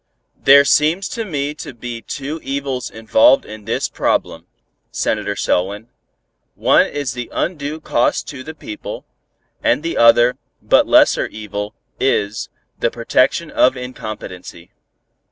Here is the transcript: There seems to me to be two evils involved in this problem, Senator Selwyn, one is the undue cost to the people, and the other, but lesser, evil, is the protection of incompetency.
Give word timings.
There 0.45 0.65
seems 0.65 1.07
to 1.09 1.23
me 1.25 1.53
to 1.53 1.75
be 1.75 2.01
two 2.01 2.39
evils 2.43 2.89
involved 2.89 3.45
in 3.45 3.65
this 3.65 3.87
problem, 3.87 4.47
Senator 4.91 5.35
Selwyn, 5.35 5.89
one 6.55 6.87
is 6.87 7.13
the 7.13 7.29
undue 7.31 7.79
cost 7.79 8.27
to 8.29 8.41
the 8.41 8.55
people, 8.55 9.05
and 9.63 9.83
the 9.83 9.97
other, 9.97 10.39
but 10.59 10.87
lesser, 10.87 11.27
evil, 11.27 11.75
is 11.99 12.49
the 12.79 12.89
protection 12.89 13.51
of 13.51 13.77
incompetency. 13.77 14.71